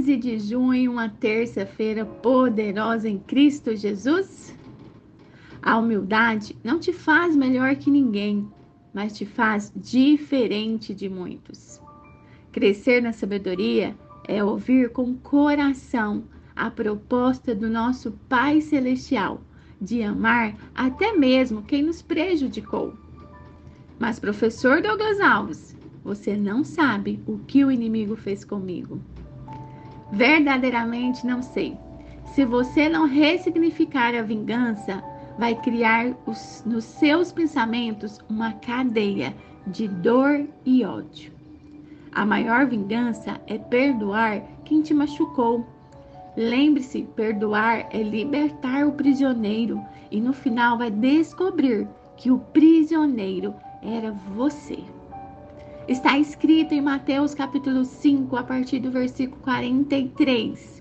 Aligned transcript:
15 0.00 0.16
de 0.16 0.38
junho, 0.38 0.92
uma 0.92 1.10
terça-feira 1.10 2.06
poderosa 2.06 3.06
em 3.06 3.18
Cristo 3.18 3.76
Jesus? 3.76 4.56
A 5.60 5.76
humildade 5.76 6.56
não 6.64 6.78
te 6.78 6.90
faz 6.90 7.36
melhor 7.36 7.76
que 7.76 7.90
ninguém, 7.90 8.48
mas 8.94 9.12
te 9.12 9.26
faz 9.26 9.70
diferente 9.76 10.94
de 10.94 11.06
muitos. 11.06 11.82
Crescer 12.50 13.02
na 13.02 13.12
sabedoria 13.12 13.94
é 14.26 14.42
ouvir 14.42 14.90
com 14.90 15.14
coração 15.16 16.24
a 16.56 16.70
proposta 16.70 17.54
do 17.54 17.68
nosso 17.68 18.12
Pai 18.26 18.62
Celestial 18.62 19.42
de 19.78 20.02
amar 20.02 20.56
até 20.74 21.12
mesmo 21.12 21.60
quem 21.60 21.82
nos 21.82 22.00
prejudicou. 22.00 22.94
Mas, 23.98 24.18
professor 24.18 24.80
Douglas 24.80 25.20
Alves, 25.20 25.76
você 26.02 26.38
não 26.38 26.64
sabe 26.64 27.22
o 27.26 27.38
que 27.40 27.62
o 27.66 27.70
inimigo 27.70 28.16
fez 28.16 28.46
comigo. 28.46 28.98
Verdadeiramente 30.12 31.26
não 31.26 31.42
sei. 31.42 31.76
Se 32.34 32.44
você 32.44 32.88
não 32.88 33.06
ressignificar 33.06 34.14
a 34.14 34.22
vingança, 34.22 35.02
vai 35.38 35.54
criar 35.54 36.14
os, 36.26 36.62
nos 36.66 36.84
seus 36.84 37.32
pensamentos 37.32 38.18
uma 38.28 38.52
cadeia 38.54 39.34
de 39.66 39.88
dor 39.88 40.46
e 40.64 40.84
ódio. 40.84 41.32
A 42.12 42.26
maior 42.26 42.66
vingança 42.66 43.40
é 43.46 43.56
perdoar 43.56 44.42
quem 44.64 44.82
te 44.82 44.92
machucou. 44.92 45.66
Lembre-se, 46.36 47.02
perdoar 47.14 47.88
é 47.90 48.02
libertar 48.02 48.86
o 48.86 48.92
prisioneiro 48.92 49.80
e 50.10 50.20
no 50.20 50.32
final 50.32 50.78
vai 50.78 50.90
descobrir 50.90 51.86
que 52.16 52.30
o 52.30 52.38
prisioneiro 52.38 53.54
era 53.82 54.12
você. 54.12 54.78
Está 55.90 56.16
escrito 56.16 56.72
em 56.72 56.80
Mateus 56.80 57.34
capítulo 57.34 57.84
5, 57.84 58.36
a 58.36 58.44
partir 58.44 58.78
do 58.78 58.92
versículo 58.92 59.42
43. 59.42 60.80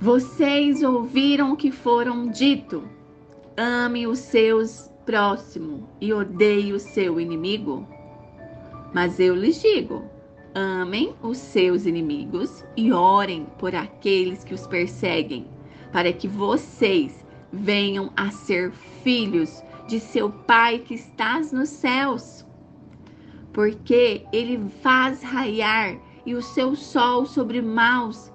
Vocês 0.00 0.82
ouviram 0.82 1.52
o 1.52 1.56
que 1.56 1.70
foram 1.70 2.26
dito: 2.26 2.82
ame 3.56 4.04
os 4.04 4.18
seus 4.18 4.90
próximos 5.04 5.84
e 6.00 6.12
odeie 6.12 6.72
o 6.72 6.80
seu 6.80 7.20
inimigo. 7.20 7.86
Mas 8.92 9.20
eu 9.20 9.36
lhes 9.36 9.62
digo: 9.62 10.02
amem 10.52 11.14
os 11.22 11.38
seus 11.38 11.86
inimigos 11.86 12.64
e 12.76 12.92
orem 12.92 13.46
por 13.60 13.76
aqueles 13.76 14.42
que 14.42 14.54
os 14.54 14.66
perseguem, 14.66 15.46
para 15.92 16.12
que 16.12 16.26
vocês 16.26 17.24
venham 17.52 18.10
a 18.16 18.28
ser 18.28 18.72
filhos 19.04 19.62
de 19.86 20.00
seu 20.00 20.30
Pai 20.30 20.80
que 20.80 20.94
estás 20.94 21.52
nos 21.52 21.68
céus 21.68 22.44
porque 23.56 24.26
ele 24.34 24.68
faz 24.82 25.22
raiar 25.22 25.96
e 26.26 26.34
o 26.34 26.42
seu 26.42 26.76
sol 26.76 27.24
sobre 27.24 27.62
maus 27.62 28.30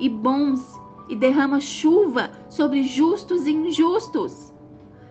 e 0.00 0.08
bons 0.08 0.60
e 1.08 1.14
derrama 1.14 1.60
chuva 1.60 2.32
sobre 2.48 2.82
justos 2.82 3.46
e 3.46 3.52
injustos. 3.52 4.52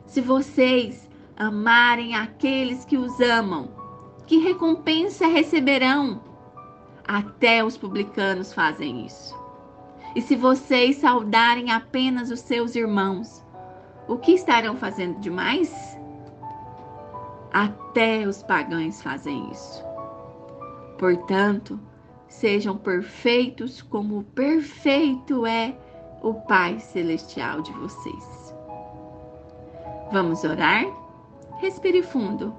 Se 0.06 0.20
vocês 0.20 1.10
amarem 1.38 2.14
aqueles 2.14 2.84
que 2.84 2.98
os 2.98 3.22
amam, 3.22 3.70
que 4.28 4.38
recompensa 4.40 5.28
receberão? 5.28 6.22
Até 7.08 7.64
os 7.64 7.78
publicanos 7.78 8.54
fazem 8.54 9.06
isso. 9.06 9.34
E 10.14 10.22
se 10.22 10.36
vocês 10.36 10.98
saudarem 10.98 11.72
apenas 11.72 12.30
os 12.30 12.42
seus 12.42 12.76
irmãos, 12.76 13.42
o 14.10 14.18
que 14.18 14.34
estarão 14.34 14.76
fazendo 14.76 15.22
demais? 15.22 15.98
Até 17.54 17.83
os 18.28 18.42
pagãos 18.42 19.02
fazem 19.04 19.52
isso. 19.52 19.84
Portanto, 20.98 21.80
sejam 22.28 22.76
perfeitos 22.76 23.82
como 23.84 24.24
perfeito 24.24 25.46
é 25.46 25.76
o 26.22 26.34
Pai 26.34 26.80
Celestial 26.80 27.62
de 27.62 27.72
vocês. 27.74 28.56
Vamos 30.12 30.44
orar? 30.44 30.86
Respire 31.60 32.02
fundo. 32.02 32.56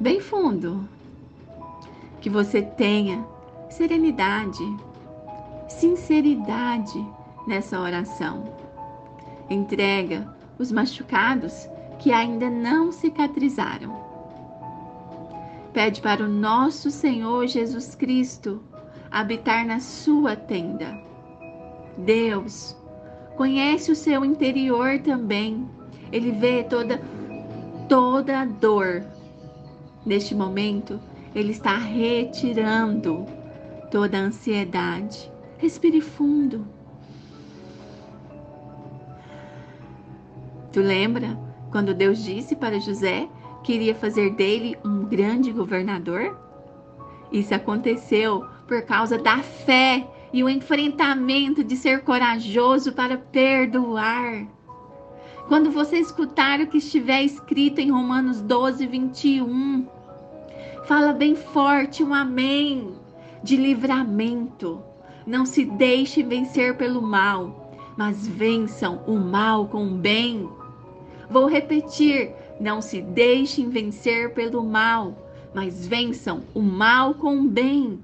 Bem 0.00 0.20
fundo. 0.20 0.88
Que 2.20 2.28
você 2.28 2.62
tenha 2.62 3.24
serenidade, 3.70 4.64
sinceridade 5.68 7.04
nessa 7.46 7.80
oração. 7.80 8.44
Entrega 9.48 10.34
os 10.58 10.70
machucados 10.72 11.68
que 12.02 12.10
ainda 12.10 12.50
não 12.50 12.90
cicatrizaram. 12.90 13.96
Pede 15.72 16.00
para 16.00 16.24
o 16.24 16.28
nosso 16.28 16.90
Senhor 16.90 17.46
Jesus 17.46 17.94
Cristo 17.94 18.60
habitar 19.08 19.64
na 19.64 19.78
sua 19.78 20.34
tenda. 20.34 21.00
Deus 21.96 22.76
conhece 23.36 23.92
o 23.92 23.96
seu 23.96 24.24
interior 24.24 24.98
também. 24.98 25.70
Ele 26.10 26.32
vê 26.32 26.64
toda 26.64 27.00
toda 27.88 28.40
a 28.40 28.44
dor. 28.44 29.04
Neste 30.04 30.34
momento, 30.34 31.00
ele 31.32 31.52
está 31.52 31.76
retirando 31.76 33.24
toda 33.92 34.18
a 34.18 34.22
ansiedade. 34.22 35.30
Respire 35.56 36.00
fundo. 36.00 36.66
Tu 40.72 40.80
lembra 40.80 41.51
quando 41.72 41.94
Deus 41.94 42.22
disse 42.22 42.54
para 42.54 42.78
José 42.78 43.28
que 43.64 43.72
iria 43.72 43.94
fazer 43.94 44.30
dele 44.34 44.76
um 44.84 45.04
grande 45.04 45.50
governador? 45.50 46.38
Isso 47.32 47.54
aconteceu 47.54 48.44
por 48.68 48.82
causa 48.82 49.18
da 49.18 49.38
fé 49.38 50.06
e 50.32 50.44
o 50.44 50.48
enfrentamento 50.48 51.64
de 51.64 51.76
ser 51.76 52.02
corajoso 52.02 52.92
para 52.92 53.16
perdoar. 53.16 54.46
Quando 55.48 55.70
você 55.70 55.98
escutar 55.98 56.60
o 56.60 56.66
que 56.66 56.78
estiver 56.78 57.22
escrito 57.22 57.80
em 57.80 57.90
Romanos 57.90 58.40
12, 58.40 58.86
21, 58.86 59.86
fala 60.84 61.12
bem 61.12 61.34
forte 61.34 62.04
um 62.04 62.14
amém 62.14 62.94
de 63.42 63.56
livramento. 63.56 64.82
Não 65.26 65.44
se 65.44 65.64
deixe 65.64 66.22
vencer 66.22 66.76
pelo 66.76 67.02
mal, 67.02 67.74
mas 67.96 68.26
vençam 68.26 69.02
o 69.06 69.16
mal 69.16 69.66
com 69.68 69.86
o 69.86 69.94
bem. 69.94 70.48
Vou 71.32 71.46
repetir: 71.46 72.30
não 72.60 72.82
se 72.82 73.00
deixem 73.00 73.70
vencer 73.70 74.34
pelo 74.34 74.62
mal, 74.62 75.16
mas 75.54 75.86
vençam 75.86 76.42
o 76.52 76.60
mal 76.60 77.14
com 77.14 77.38
o 77.38 77.48
bem. 77.48 77.98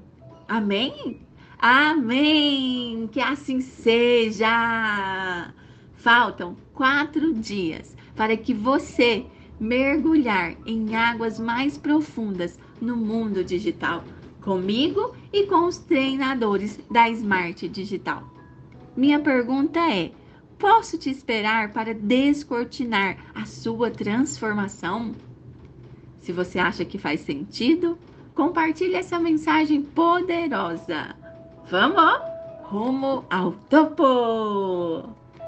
Amém? 0.49 1.21
Amém! 1.59 3.07
Que 3.13 3.21
assim 3.21 3.61
seja! 3.61 5.53
Faltam 5.97 6.57
quatro 6.73 7.35
dias 7.35 7.95
para 8.17 8.35
que 8.35 8.55
você 8.55 9.27
mergulhar 9.61 10.57
em 10.65 10.97
águas 10.97 11.39
mais 11.39 11.77
profundas 11.77 12.59
no 12.81 12.97
mundo 12.97 13.45
digital, 13.45 14.05
comigo 14.41 15.15
e 15.31 15.45
com 15.45 15.67
os 15.67 15.77
treinadores 15.77 16.81
da 16.91 17.11
Smart 17.11 17.69
Digital. 17.69 18.23
Minha 18.97 19.21
pergunta 19.21 19.81
é: 19.81 20.13
Posso 20.59 20.99
te 20.99 21.09
esperar 21.09 21.73
para 21.73 21.95
descortinar 21.95 23.17
a 23.35 23.45
sua 23.45 23.91
transformação? 23.91 25.15
Se 26.19 26.33
você 26.33 26.59
acha 26.59 26.85
que 26.85 26.99
faz 26.99 27.21
sentido, 27.21 27.97
compartilhe 28.35 28.95
essa 28.95 29.19
mensagem 29.19 29.83
poderosa. 29.83 31.15
Vamos 31.71 32.21
rumo 32.65 33.25
ao 33.31 33.53
topo! 33.71 35.18